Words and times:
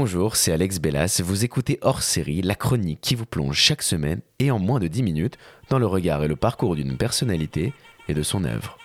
Bonjour, 0.00 0.36
c'est 0.36 0.52
Alex 0.52 0.78
Bellas. 0.78 1.20
Vous 1.24 1.44
écoutez 1.44 1.80
Hors 1.82 2.04
Série, 2.04 2.40
la 2.40 2.54
chronique 2.54 3.00
qui 3.00 3.16
vous 3.16 3.26
plonge 3.26 3.56
chaque 3.56 3.82
semaine 3.82 4.20
et 4.38 4.52
en 4.52 4.60
moins 4.60 4.78
de 4.78 4.86
10 4.86 5.02
minutes 5.02 5.38
dans 5.70 5.80
le 5.80 5.88
regard 5.88 6.22
et 6.22 6.28
le 6.28 6.36
parcours 6.36 6.76
d'une 6.76 6.96
personnalité 6.96 7.72
et 8.06 8.14
de 8.14 8.22
son 8.22 8.44
œuvre. 8.44 8.78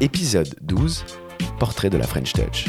Épisode 0.00 0.54
12 0.62 1.04
Portrait 1.58 1.90
de 1.90 1.98
la 1.98 2.06
French 2.06 2.32
Touch. 2.32 2.66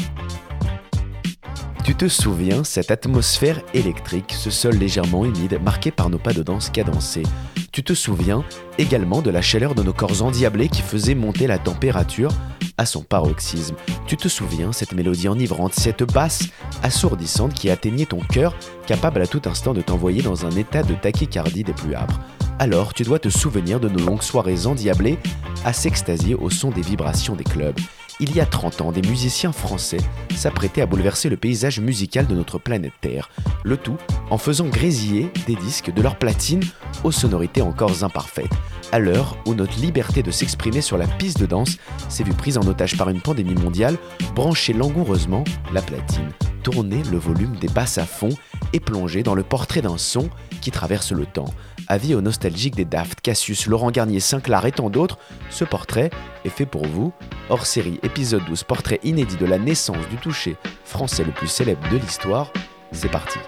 Tu 1.84 1.94
te 1.94 2.08
souviens, 2.08 2.64
cette 2.64 2.90
atmosphère 2.90 3.62
électrique, 3.74 4.32
ce 4.32 4.50
sol 4.50 4.74
légèrement 4.74 5.24
humide 5.24 5.60
marqué 5.62 5.92
par 5.92 6.10
nos 6.10 6.18
pas 6.18 6.32
de 6.32 6.42
danse 6.42 6.68
cadencés. 6.68 7.22
Tu 7.70 7.84
te 7.84 7.94
souviens 7.94 8.44
également 8.76 9.22
de 9.22 9.30
la 9.30 9.40
chaleur 9.40 9.76
de 9.76 9.84
nos 9.84 9.92
corps 9.92 10.20
endiablés 10.22 10.68
qui 10.68 10.82
faisait 10.82 11.14
monter 11.14 11.46
la 11.46 11.58
température 11.58 12.32
à 12.78 12.86
son 12.86 13.02
paroxysme. 13.02 13.74
Tu 14.06 14.16
te 14.16 14.28
souviens, 14.28 14.72
cette 14.72 14.92
mélodie 14.92 15.28
enivrante, 15.28 15.74
cette 15.74 16.04
basse 16.04 16.48
assourdissante 16.82 17.52
qui 17.52 17.68
atteignait 17.68 18.06
ton 18.06 18.20
cœur, 18.20 18.54
capable 18.86 19.20
à 19.20 19.26
tout 19.26 19.42
instant 19.46 19.74
de 19.74 19.82
t'envoyer 19.82 20.22
dans 20.22 20.46
un 20.46 20.50
état 20.52 20.82
de 20.82 20.94
tachycardie 20.94 21.64
des 21.64 21.74
plus 21.74 21.94
âpres. 21.94 22.20
Alors 22.58 22.94
tu 22.94 23.02
dois 23.02 23.18
te 23.18 23.28
souvenir 23.28 23.78
de 23.78 23.88
nos 23.88 24.04
longues 24.04 24.22
soirées 24.22 24.66
endiablées 24.66 25.18
à 25.64 25.72
s'extasier 25.72 26.34
au 26.34 26.50
son 26.50 26.70
des 26.70 26.82
vibrations 26.82 27.36
des 27.36 27.44
clubs. 27.44 27.78
Il 28.20 28.34
y 28.34 28.40
a 28.40 28.46
30 28.46 28.80
ans, 28.80 28.92
des 28.92 29.02
musiciens 29.02 29.52
français 29.52 30.00
s'apprêtaient 30.34 30.80
à 30.80 30.86
bouleverser 30.86 31.28
le 31.28 31.36
paysage 31.36 31.78
musical 31.78 32.26
de 32.26 32.34
notre 32.34 32.58
planète 32.58 32.94
Terre, 33.00 33.30
le 33.62 33.76
tout 33.76 33.96
en 34.30 34.38
faisant 34.38 34.66
grésiller 34.66 35.30
des 35.46 35.56
disques 35.56 35.92
de 35.92 36.02
leur 36.02 36.16
platine 36.16 36.62
aux 37.04 37.12
sonorités 37.12 37.62
encore 37.62 38.02
imparfaites, 38.02 38.52
à 38.92 38.98
l'heure 38.98 39.36
où 39.46 39.54
notre 39.54 39.78
liberté 39.80 40.22
de 40.22 40.30
s'exprimer 40.30 40.80
sur 40.80 40.98
la 40.98 41.06
piste 41.06 41.40
de 41.40 41.46
danse 41.46 41.78
s'est 42.08 42.24
vue 42.24 42.34
prise 42.34 42.58
en 42.58 42.66
otage 42.66 42.96
par 42.96 43.08
une 43.08 43.20
pandémie 43.20 43.54
mondiale, 43.54 43.96
brancher 44.34 44.72
langoureusement 44.72 45.44
la 45.72 45.82
platine, 45.82 46.30
tourner 46.62 47.02
le 47.10 47.18
volume 47.18 47.56
des 47.56 47.68
basses 47.68 47.98
à 47.98 48.04
fond 48.04 48.30
et 48.72 48.80
plonger 48.80 49.22
dans 49.22 49.34
le 49.34 49.42
portrait 49.42 49.82
d'un 49.82 49.98
son 49.98 50.28
qui 50.60 50.70
traverse 50.70 51.12
le 51.12 51.26
temps. 51.26 51.52
Avis 51.86 52.14
aux 52.14 52.20
nostalgiques 52.20 52.76
des 52.76 52.84
Daft, 52.84 53.20
Cassius, 53.22 53.66
Laurent 53.66 53.90
Garnier, 53.90 54.20
Sinclair 54.20 54.66
et 54.66 54.72
tant 54.72 54.90
d'autres, 54.90 55.18
ce 55.48 55.64
portrait 55.64 56.10
est 56.44 56.50
fait 56.50 56.66
pour 56.66 56.86
vous. 56.86 57.12
Hors 57.48 57.64
série, 57.64 57.98
épisode 58.02 58.44
12, 58.44 58.64
portrait 58.64 59.00
inédit 59.04 59.36
de 59.36 59.46
la 59.46 59.58
naissance 59.58 60.06
du 60.10 60.16
toucher 60.16 60.56
français 60.84 61.24
le 61.24 61.32
plus 61.32 61.48
célèbre 61.48 61.88
de 61.90 61.96
l'histoire. 61.96 62.52
C'est 62.92 63.10
parti. 63.10 63.38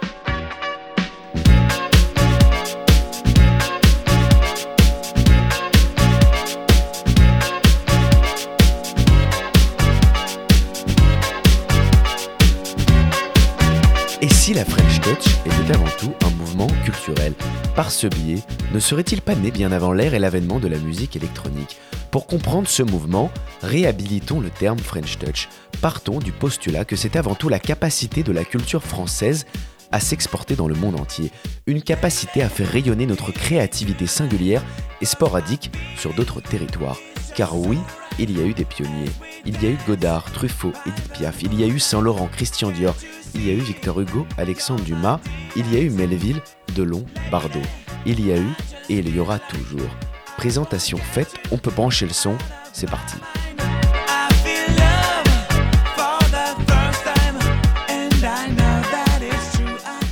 Avant 15.72 15.84
tout 15.98 16.12
un 16.26 16.30
mouvement 16.30 16.66
culturel 16.84 17.32
Par 17.76 17.92
ce 17.92 18.08
biais, 18.08 18.42
ne 18.74 18.80
serait-il 18.80 19.22
pas 19.22 19.36
né 19.36 19.52
bien 19.52 19.70
avant 19.70 19.92
l'ère 19.92 20.14
et 20.14 20.18
l'avènement 20.18 20.58
de 20.58 20.66
la 20.66 20.78
musique 20.78 21.14
électronique? 21.14 21.78
Pour 22.10 22.26
comprendre 22.26 22.66
ce 22.66 22.82
mouvement, 22.82 23.30
réhabilitons 23.62 24.40
le 24.40 24.50
terme 24.50 24.80
French 24.80 25.18
Touch. 25.18 25.48
Partons 25.80 26.18
du 26.18 26.32
postulat 26.32 26.84
que 26.84 26.96
c'est 26.96 27.14
avant 27.14 27.36
tout 27.36 27.48
la 27.48 27.60
capacité 27.60 28.24
de 28.24 28.32
la 28.32 28.44
culture 28.44 28.82
française 28.82 29.46
à 29.92 30.00
s'exporter 30.00 30.56
dans 30.56 30.66
le 30.66 30.74
monde 30.74 30.98
entier, 31.00 31.30
une 31.66 31.82
capacité 31.82 32.42
à 32.42 32.48
faire 32.48 32.68
rayonner 32.68 33.06
notre 33.06 33.30
créativité 33.30 34.08
singulière 34.08 34.64
et 35.00 35.06
sporadique 35.06 35.70
sur 35.96 36.14
d'autres 36.14 36.40
territoires. 36.40 36.98
Car 37.36 37.56
oui, 37.56 37.78
il 38.20 38.38
y 38.38 38.42
a 38.42 38.44
eu 38.44 38.52
des 38.52 38.64
pionniers. 38.64 39.10
Il 39.46 39.60
y 39.62 39.66
a 39.66 39.70
eu 39.70 39.78
Godard, 39.86 40.30
Truffaut, 40.32 40.72
Edith 40.86 41.12
Piaf, 41.12 41.42
il 41.42 41.58
y 41.58 41.64
a 41.64 41.66
eu 41.66 41.78
Saint-Laurent, 41.78 42.28
Christian 42.30 42.70
Dior, 42.70 42.94
il 43.34 43.46
y 43.46 43.50
a 43.50 43.54
eu 43.54 43.60
Victor 43.60 44.00
Hugo, 44.00 44.26
Alexandre 44.36 44.82
Dumas, 44.84 45.20
il 45.56 45.72
y 45.72 45.78
a 45.78 45.80
eu 45.80 45.90
Melville, 45.90 46.42
Delon, 46.74 47.04
Bardot. 47.30 47.60
Il 48.06 48.26
y 48.26 48.32
a 48.32 48.36
eu 48.36 48.50
et 48.88 48.98
il 48.98 49.14
y 49.14 49.20
aura 49.20 49.38
toujours. 49.38 49.88
Présentation 50.36 50.98
faite, 50.98 51.34
on 51.50 51.58
peut 51.58 51.70
brancher 51.70 52.06
le 52.06 52.12
son, 52.12 52.36
c'est 52.72 52.90
parti. 52.90 53.16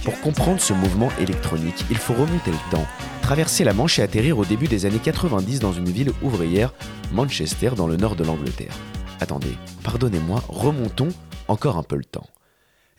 Pour 0.04 0.20
comprendre 0.20 0.60
ce 0.60 0.72
mouvement 0.72 1.10
électronique, 1.20 1.84
il 1.90 1.96
faut 1.98 2.14
remonter 2.14 2.50
le 2.50 2.70
temps, 2.70 2.86
traverser 3.22 3.64
la 3.64 3.74
Manche 3.74 3.98
et 3.98 4.02
atterrir 4.02 4.38
au 4.38 4.44
début 4.44 4.66
des 4.66 4.86
années 4.86 5.00
90 5.02 5.60
dans 5.60 5.72
une 5.72 5.90
ville 5.90 6.12
ouvrière, 6.22 6.72
Manchester, 7.12 7.70
dans 7.76 7.86
le 7.86 7.96
nord 7.96 8.16
de 8.16 8.24
l'Angleterre. 8.24 8.74
Attendez, 9.20 9.56
pardonnez-moi, 9.82 10.42
remontons 10.48 11.08
encore 11.48 11.76
un 11.76 11.82
peu 11.82 11.96
le 11.96 12.04
temps. 12.04 12.26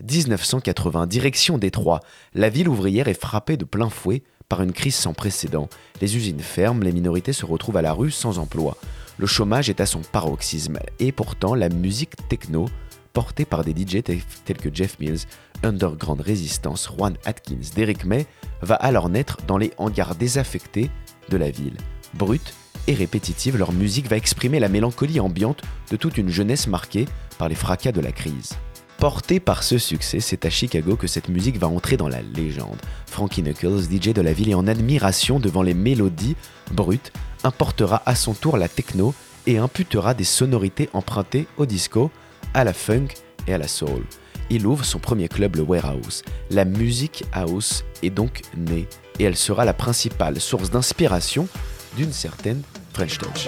1980, 0.01 1.07
direction 1.07 1.57
Détroit, 1.57 1.99
la 2.33 2.49
ville 2.49 2.69
ouvrière 2.69 3.07
est 3.07 3.19
frappée 3.19 3.57
de 3.57 3.65
plein 3.65 3.89
fouet 3.89 4.23
par 4.47 4.63
une 4.63 4.71
crise 4.71 4.95
sans 4.95 5.13
précédent. 5.13 5.69
Les 6.01 6.17
usines 6.17 6.39
ferment, 6.39 6.83
les 6.83 6.91
minorités 6.91 7.33
se 7.33 7.45
retrouvent 7.45 7.77
à 7.77 7.81
la 7.81 7.93
rue 7.93 8.11
sans 8.11 8.39
emploi. 8.39 8.77
Le 9.17 9.27
chômage 9.27 9.69
est 9.69 9.81
à 9.81 9.85
son 9.85 10.01
paroxysme 10.01 10.79
et 10.99 11.11
pourtant 11.11 11.53
la 11.53 11.69
musique 11.69 12.15
techno, 12.29 12.65
portée 13.13 13.45
par 13.45 13.63
des 13.63 13.71
DJ 13.71 14.01
tels 14.03 14.57
que 14.57 14.73
Jeff 14.73 14.97
Mills, 14.99 15.19
Underground 15.61 16.21
Resistance, 16.21 16.89
Juan 16.97 17.15
Atkins, 17.25 17.59
Derek 17.75 18.05
May, 18.05 18.25
va 18.61 18.75
alors 18.75 19.09
naître 19.09 19.37
dans 19.45 19.57
les 19.57 19.73
hangars 19.77 20.15
désaffectés 20.15 20.89
de 21.29 21.37
la 21.37 21.51
ville. 21.51 21.77
Brute 22.13 22.53
et 22.89 22.95
répétitive, 22.95 23.55
leur 23.55 23.71
musique 23.71 24.07
va 24.07 24.17
exprimer 24.17 24.59
la 24.59 24.67
mélancolie 24.67 25.19
ambiante 25.19 25.61
de 25.91 25.95
toute 25.95 26.17
une 26.17 26.29
jeunesse 26.29 26.65
marquée 26.65 27.05
par 27.37 27.47
les 27.47 27.53
fracas 27.53 27.91
de 27.91 28.01
la 28.01 28.11
crise. 28.11 28.53
Porté 28.97 29.39
par 29.39 29.61
ce 29.61 29.77
succès, 29.77 30.19
c'est 30.19 30.43
à 30.43 30.49
Chicago 30.49 30.95
que 30.95 31.05
cette 31.05 31.29
musique 31.29 31.59
va 31.59 31.67
entrer 31.67 31.97
dans 31.97 32.09
la 32.09 32.23
légende. 32.23 32.81
Frankie 33.05 33.43
Knuckles, 33.43 33.83
DJ 33.83 34.11
de 34.11 34.21
la 34.21 34.33
ville 34.33 34.49
et 34.49 34.55
en 34.55 34.65
admiration 34.65 35.39
devant 35.39 35.61
les 35.61 35.75
mélodies 35.75 36.35
brutes, 36.71 37.13
importera 37.43 38.01
à 38.07 38.15
son 38.15 38.33
tour 38.33 38.57
la 38.57 38.67
techno 38.67 39.13
et 39.45 39.59
imputera 39.59 40.15
des 40.15 40.23
sonorités 40.23 40.89
empruntées 40.93 41.45
au 41.57 41.67
disco, 41.67 42.09
à 42.55 42.63
la 42.63 42.73
funk 42.73 43.09
et 43.45 43.53
à 43.53 43.59
la 43.59 43.67
soul. 43.67 44.03
Il 44.49 44.65
ouvre 44.65 44.83
son 44.83 44.97
premier 44.97 45.27
club, 45.27 45.57
le 45.57 45.61
Warehouse. 45.61 46.23
La 46.49 46.65
musique 46.65 47.23
house 47.33 47.85
est 48.01 48.09
donc 48.09 48.41
née 48.57 48.87
et 49.19 49.25
elle 49.25 49.37
sera 49.37 49.63
la 49.63 49.73
principale 49.75 50.41
source 50.41 50.71
d'inspiration 50.71 51.47
d'une 51.95 52.13
certaine 52.13 52.61
French 52.93 53.17
Touch. 53.17 53.47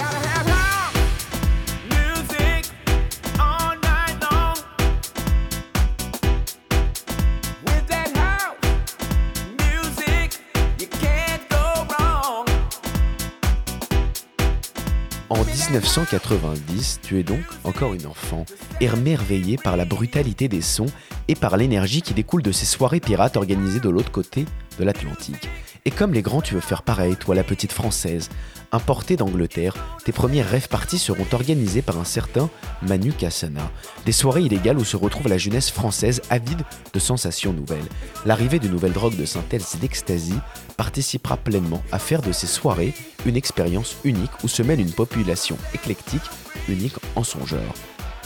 En 15.30 15.46
1990, 15.46 17.00
tu 17.02 17.20
es 17.20 17.24
donc 17.24 17.40
encore 17.64 17.94
une 17.94 18.06
enfant, 18.06 18.46
émerveillée 18.82 19.56
par 19.56 19.78
la 19.78 19.86
brutalité 19.86 20.50
des 20.50 20.62
sons 20.62 20.88
et 21.30 21.36
par 21.36 21.56
l'énergie 21.56 22.02
qui 22.02 22.14
découle 22.14 22.44
de 22.44 22.52
ces 22.52 22.66
soirées 22.66 23.00
pirates 23.00 23.38
organisées 23.38 23.80
de 23.80 23.90
l'autre 23.90 24.12
côté 24.12 24.46
de 24.78 24.84
l'Atlantique. 24.84 25.48
Et 25.84 25.92
comme 25.92 26.14
les 26.14 26.22
grands, 26.22 26.42
tu 26.42 26.54
veux 26.54 26.62
faire 26.62 26.84
pareil, 26.84 27.16
toi 27.16 27.34
la 27.34 27.44
petite 27.44 27.72
française. 27.72 28.30
Importée 28.72 29.18
d'Angleterre, 29.18 29.74
tes 30.06 30.12
premiers 30.12 30.44
rêves 30.44 30.68
parties 30.68 31.00
seront 31.00 31.26
organisés 31.32 31.82
par 31.82 31.98
un 31.98 32.06
certain 32.06 32.52
Manu 32.84 33.12
Cassana. 33.12 33.72
Des 34.06 34.12
soirées 34.12 34.44
illégales 34.44 34.78
où 34.78 34.86
se 34.86 34.96
retrouve 34.96 35.28
la 35.28 35.40
jeunesse 35.40 35.72
française 35.72 36.22
avide 36.30 36.62
de 36.94 37.00
sensations 37.00 37.52
nouvelles. 37.52 37.88
L'arrivée 38.26 38.60
de 38.60 38.68
nouvelles 38.68 38.94
drogues 38.94 39.18
de 39.18 39.26
synthèse 39.26 39.74
et 39.76 39.78
d'ecstasy 39.80 40.36
participera 40.78 41.36
pleinement 41.36 41.82
à 41.92 41.98
faire 41.98 42.22
de 42.22 42.32
ces 42.32 42.48
soirées 42.48 42.94
une 43.26 43.36
expérience 43.36 43.96
unique 44.04 44.44
où 44.44 44.48
se 44.48 44.62
mêle 44.62 44.80
une 44.80 44.94
population 44.94 45.58
éclectique, 45.74 46.22
unique 46.70 46.98
en 47.16 47.24
son 47.24 47.44
genre. 47.46 47.74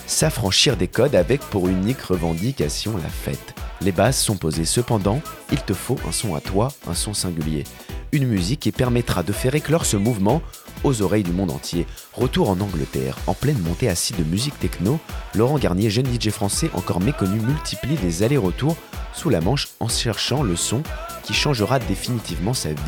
S'affranchir 0.07 0.75
des 0.75 0.89
codes 0.89 1.15
avec 1.15 1.39
pour 1.39 1.69
unique 1.69 2.01
revendication 2.01 2.97
la 2.97 3.09
fête. 3.09 3.55
Les 3.81 3.91
bases 3.91 4.17
sont 4.17 4.37
posées 4.37 4.65
cependant, 4.65 5.21
il 5.51 5.61
te 5.61 5.73
faut 5.73 5.97
un 6.07 6.11
son 6.11 6.35
à 6.35 6.41
toi, 6.41 6.69
un 6.87 6.93
son 6.93 7.13
singulier. 7.13 7.63
Une 8.11 8.27
musique 8.27 8.61
qui 8.61 8.71
permettra 8.71 9.23
de 9.23 9.33
faire 9.33 9.55
éclore 9.55 9.85
ce 9.85 9.97
mouvement 9.97 10.41
aux 10.83 11.01
oreilles 11.01 11.23
du 11.23 11.31
monde 11.31 11.51
entier. 11.51 11.85
Retour 12.13 12.49
en 12.49 12.59
Angleterre, 12.61 13.17
en 13.27 13.33
pleine 13.33 13.59
montée 13.59 13.89
assise 13.89 14.15
de 14.15 14.23
musique 14.23 14.57
techno, 14.59 14.99
Laurent 15.33 15.57
Garnier, 15.57 15.89
jeune 15.89 16.05
DJ 16.05 16.29
français 16.29 16.69
encore 16.73 17.01
méconnu, 17.01 17.39
multiplie 17.39 17.97
les 18.01 18.23
allers-retours 18.23 18.77
sous 19.13 19.29
la 19.29 19.41
Manche 19.41 19.69
en 19.79 19.87
cherchant 19.87 20.43
le 20.43 20.55
son 20.55 20.83
qui 21.23 21.33
changera 21.33 21.79
définitivement 21.79 22.53
sa 22.53 22.69
vie. 22.69 22.79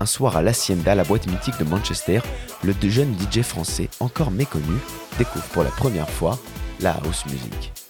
Un 0.00 0.06
soir 0.06 0.36
à 0.36 0.42
l'Hacienda, 0.42 0.94
la 0.94 1.04
boîte 1.04 1.26
mythique 1.26 1.58
de 1.58 1.64
Manchester, 1.64 2.20
le 2.62 2.74
jeune 2.88 3.14
DJ 3.14 3.42
français 3.42 3.88
encore 4.00 4.30
méconnu 4.30 4.78
découvre 5.18 5.44
pour 5.46 5.62
la 5.62 5.70
première 5.70 6.10
fois 6.10 6.38
la 6.80 6.92
house 6.92 7.24
music. 7.26 7.83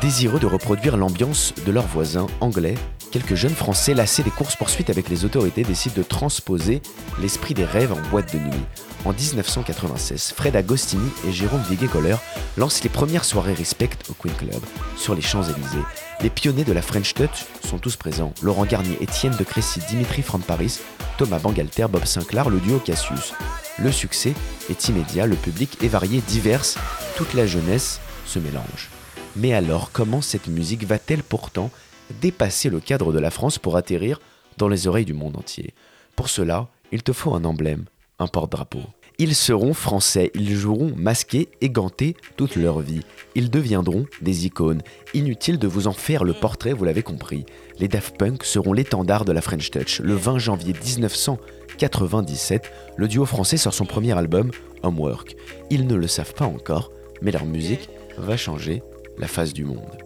Désireux 0.00 0.40
de 0.40 0.46
reproduire 0.46 0.96
l'ambiance 0.96 1.54
de 1.64 1.72
leurs 1.72 1.86
voisins 1.86 2.26
anglais, 2.40 2.74
quelques 3.12 3.34
jeunes 3.34 3.54
Français 3.54 3.94
lassés 3.94 4.22
des 4.22 4.30
courses-poursuites 4.30 4.90
avec 4.90 5.08
les 5.08 5.24
autorités 5.24 5.62
décident 5.62 5.94
de 5.96 6.02
transposer 6.02 6.82
l'esprit 7.20 7.54
des 7.54 7.64
rêves 7.64 7.92
en 7.92 8.10
boîte 8.10 8.32
de 8.34 8.38
nuit. 8.38 8.64
En 9.04 9.12
1996, 9.12 10.34
Fred 10.36 10.56
Agostini 10.56 11.08
et 11.26 11.32
Jérôme 11.32 11.62
Viguet-Coller 11.70 12.16
lancent 12.56 12.82
les 12.82 12.88
premières 12.88 13.24
soirées 13.24 13.54
Respect 13.54 13.90
au 14.10 14.14
Queen 14.14 14.34
Club, 14.34 14.60
sur 14.96 15.14
les 15.14 15.22
Champs-Élysées. 15.22 15.84
Les 16.20 16.30
pionniers 16.30 16.64
de 16.64 16.72
la 16.72 16.82
French 16.82 17.14
Touch 17.14 17.46
sont 17.62 17.78
tous 17.78 17.96
présents. 17.96 18.34
Laurent 18.42 18.66
Garnier, 18.66 18.98
Étienne 19.00 19.36
de 19.36 19.44
Crécy, 19.44 19.80
Dimitri 19.88 20.22
Franck 20.22 20.42
Paris, 20.42 20.80
Thomas 21.16 21.38
Bangalter, 21.38 21.86
Bob 21.88 22.04
Sinclair, 22.04 22.50
le 22.50 22.58
duo 22.58 22.80
Cassius. 22.80 23.32
Le 23.78 23.92
succès 23.92 24.34
est 24.68 24.88
immédiat, 24.88 25.26
le 25.26 25.36
public 25.36 25.78
est 25.82 25.88
varié, 25.88 26.20
divers, 26.26 26.64
toute 27.16 27.32
la 27.34 27.46
jeunesse 27.46 28.00
se 28.26 28.40
mélange. 28.40 28.90
Mais 29.36 29.52
alors, 29.52 29.92
comment 29.92 30.22
cette 30.22 30.48
musique 30.48 30.84
va-t-elle 30.84 31.22
pourtant 31.22 31.70
dépasser 32.22 32.70
le 32.70 32.80
cadre 32.80 33.12
de 33.12 33.18
la 33.18 33.30
France 33.30 33.58
pour 33.58 33.76
atterrir 33.76 34.18
dans 34.56 34.68
les 34.68 34.86
oreilles 34.86 35.04
du 35.04 35.12
monde 35.12 35.36
entier? 35.36 35.74
Pour 36.14 36.30
cela, 36.30 36.68
il 36.90 37.02
te 37.02 37.12
faut 37.12 37.34
un 37.34 37.44
emblème, 37.44 37.84
un 38.18 38.28
porte-drapeau. 38.28 38.80
Ils 39.18 39.34
seront 39.34 39.74
français, 39.74 40.30
ils 40.34 40.54
joueront 40.54 40.94
masqués 40.96 41.48
et 41.60 41.68
gantés 41.68 42.16
toute 42.36 42.56
leur 42.56 42.80
vie. 42.80 43.02
Ils 43.34 43.50
deviendront 43.50 44.06
des 44.22 44.46
icônes. 44.46 44.80
Inutile 45.12 45.58
de 45.58 45.66
vous 45.66 45.86
en 45.86 45.92
faire 45.92 46.24
le 46.24 46.32
portrait, 46.32 46.72
vous 46.72 46.84
l'avez 46.84 47.02
compris. 47.02 47.44
Les 47.78 47.88
Daft 47.88 48.16
Punk 48.16 48.42
seront 48.42 48.72
l'étendard 48.72 49.26
de 49.26 49.32
la 49.32 49.42
French 49.42 49.70
Touch. 49.70 50.00
Le 50.00 50.14
20 50.14 50.38
janvier 50.38 50.72
1997, 50.72 52.72
le 52.96 53.08
duo 53.08 53.26
français 53.26 53.58
sort 53.58 53.74
son 53.74 53.84
premier 53.84 54.16
album, 54.16 54.50
Homework. 54.82 55.36
Ils 55.70 55.86
ne 55.86 55.94
le 55.94 56.08
savent 56.08 56.34
pas 56.34 56.46
encore, 56.46 56.90
mais 57.20 57.32
leur 57.32 57.44
musique 57.44 57.90
va 58.18 58.36
changer 58.36 58.82
la 59.18 59.28
face 59.28 59.52
du 59.52 59.64
monde. 59.64 59.96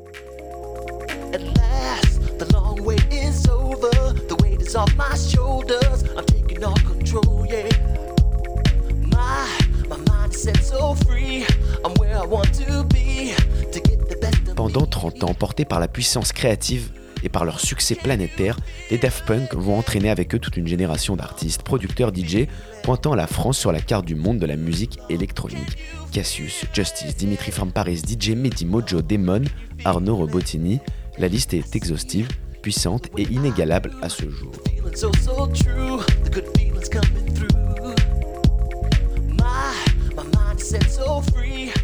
Pendant 14.56 14.86
30 14.86 15.24
ans, 15.24 15.34
portés 15.34 15.64
par 15.64 15.80
la 15.80 15.88
puissance 15.88 16.32
créative 16.32 16.90
et 17.22 17.28
par 17.28 17.44
leur 17.44 17.60
succès 17.60 17.94
planétaire, 17.94 18.56
les 18.90 18.98
Daft 18.98 19.24
Punk 19.26 19.54
vont 19.54 19.78
entraîner 19.78 20.10
avec 20.10 20.34
eux 20.34 20.38
toute 20.38 20.56
une 20.56 20.66
génération 20.66 21.16
d'artistes, 21.16 21.62
producteurs, 21.62 22.12
DJ, 22.14 22.46
pointant 22.82 23.14
la 23.14 23.26
France 23.26 23.58
sur 23.58 23.72
la 23.72 23.80
carte 23.80 24.06
du 24.06 24.14
monde 24.14 24.38
de 24.38 24.46
la 24.46 24.56
musique 24.56 24.98
électronique. 25.08 25.78
Cassius, 26.12 26.64
Justice, 26.72 27.16
Dimitri 27.16 27.50
From 27.52 27.72
Paris, 27.72 28.02
DJ 28.06 28.30
Mehdi 28.30 28.64
Mojo, 28.64 29.02
Demon, 29.02 29.42
Arnaud 29.84 30.16
Robotini, 30.16 30.80
la 31.18 31.28
liste 31.28 31.54
est 31.54 31.76
exhaustive, 31.76 32.28
puissante 32.62 33.08
et 33.16 33.22
inégalable 33.22 33.92
à 34.02 34.08
ce 34.08 34.28
jour. 34.28 34.52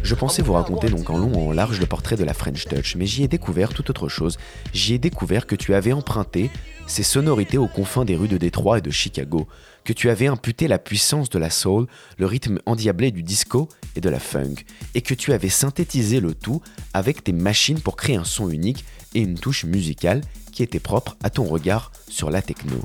Je 0.03 0.15
pensais 0.15 0.41
vous 0.41 0.53
raconter 0.53 0.89
donc 0.89 1.09
en 1.09 1.17
long 1.17 1.33
ou 1.33 1.49
en 1.49 1.51
large 1.51 1.79
le 1.79 1.85
portrait 1.85 2.15
de 2.15 2.23
la 2.23 2.33
French 2.33 2.65
Touch, 2.65 2.95
mais 2.95 3.05
j'y 3.05 3.23
ai 3.23 3.27
découvert 3.27 3.73
tout 3.73 3.89
autre 3.89 4.07
chose. 4.07 4.37
J'y 4.73 4.93
ai 4.93 4.99
découvert 4.99 5.45
que 5.45 5.55
tu 5.55 5.73
avais 5.73 5.91
emprunté 5.91 6.49
ces 6.87 7.03
sonorités 7.03 7.57
aux 7.57 7.67
confins 7.67 8.05
des 8.05 8.15
rues 8.15 8.29
de 8.29 8.37
Détroit 8.37 8.77
et 8.77 8.81
de 8.81 8.91
Chicago, 8.91 9.47
que 9.83 9.93
tu 9.93 10.09
avais 10.09 10.27
imputé 10.27 10.67
la 10.67 10.79
puissance 10.79 11.29
de 11.29 11.37
la 11.37 11.49
soul, 11.49 11.87
le 12.17 12.25
rythme 12.25 12.59
endiablé 12.65 13.11
du 13.11 13.23
disco 13.23 13.67
et 13.95 14.01
de 14.01 14.09
la 14.09 14.19
funk, 14.19 14.63
et 14.95 15.01
que 15.01 15.13
tu 15.13 15.33
avais 15.33 15.49
synthétisé 15.49 16.19
le 16.19 16.33
tout 16.33 16.61
avec 16.93 17.23
tes 17.23 17.33
machines 17.33 17.81
pour 17.81 17.97
créer 17.97 18.15
un 18.15 18.23
son 18.23 18.49
unique 18.49 18.85
et 19.15 19.19
une 19.19 19.37
touche 19.37 19.65
musicale 19.65 20.21
était 20.63 20.79
propre 20.79 21.17
à 21.23 21.29
ton 21.29 21.43
regard 21.45 21.91
sur 22.09 22.29
la 22.29 22.41
techno. 22.41 22.77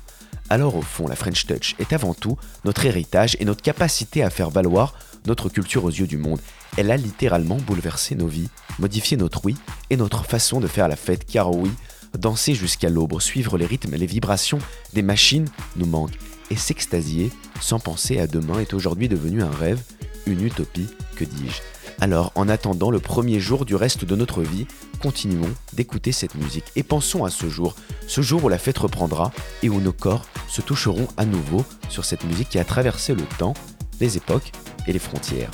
Alors 0.50 0.76
au 0.76 0.82
fond, 0.82 1.06
la 1.06 1.16
French 1.16 1.46
Touch 1.46 1.74
est 1.78 1.92
avant 1.92 2.14
tout 2.14 2.36
notre 2.64 2.84
héritage 2.84 3.36
et 3.40 3.44
notre 3.44 3.62
capacité 3.62 4.22
à 4.22 4.30
faire 4.30 4.50
valoir 4.50 4.94
notre 5.26 5.48
culture 5.48 5.84
aux 5.84 5.90
yeux 5.90 6.06
du 6.06 6.18
monde. 6.18 6.40
Elle 6.76 6.90
a 6.90 6.96
littéralement 6.96 7.56
bouleversé 7.56 8.14
nos 8.14 8.26
vies, 8.26 8.48
modifié 8.78 9.16
notre 9.16 9.44
oui 9.44 9.56
et 9.90 9.96
notre 9.96 10.24
façon 10.24 10.60
de 10.60 10.66
faire 10.66 10.88
la 10.88 10.96
fête, 10.96 11.24
car 11.24 11.54
oui, 11.54 11.70
danser 12.18 12.54
jusqu'à 12.54 12.88
l'aube, 12.88 13.20
suivre 13.20 13.56
les 13.56 13.66
rythmes 13.66 13.94
et 13.94 13.98
les 13.98 14.06
vibrations 14.06 14.58
des 14.92 15.02
machines 15.02 15.48
nous 15.76 15.86
manque, 15.86 16.18
et 16.50 16.56
s'extasier 16.56 17.30
sans 17.60 17.78
penser 17.78 18.18
à 18.18 18.26
demain 18.26 18.58
est 18.58 18.74
aujourd'hui 18.74 19.08
devenu 19.08 19.42
un 19.42 19.50
rêve, 19.50 19.80
une 20.26 20.44
utopie, 20.44 20.88
que 21.16 21.24
dis-je. 21.24 21.60
Alors, 22.02 22.32
en 22.34 22.48
attendant 22.48 22.90
le 22.90 22.98
premier 22.98 23.38
jour 23.38 23.64
du 23.64 23.76
reste 23.76 24.04
de 24.04 24.16
notre 24.16 24.42
vie, 24.42 24.66
continuons 25.00 25.54
d'écouter 25.72 26.10
cette 26.10 26.34
musique 26.34 26.64
et 26.74 26.82
pensons 26.82 27.24
à 27.24 27.30
ce 27.30 27.48
jour, 27.48 27.76
ce 28.08 28.22
jour 28.22 28.42
où 28.42 28.48
la 28.48 28.58
fête 28.58 28.78
reprendra 28.78 29.30
et 29.62 29.68
où 29.68 29.80
nos 29.80 29.92
corps 29.92 30.24
se 30.48 30.62
toucheront 30.62 31.06
à 31.16 31.24
nouveau 31.24 31.64
sur 31.88 32.04
cette 32.04 32.24
musique 32.24 32.48
qui 32.48 32.58
a 32.58 32.64
traversé 32.64 33.14
le 33.14 33.22
temps, 33.38 33.54
les 34.00 34.16
époques 34.16 34.50
et 34.88 34.92
les 34.92 34.98
frontières. 34.98 35.52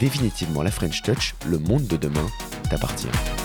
Définitivement 0.00 0.64
la 0.64 0.72
French 0.72 1.00
Touch, 1.02 1.36
le 1.46 1.60
monde 1.60 1.86
de 1.86 1.96
demain 1.96 2.26
t'appartient. 2.68 3.43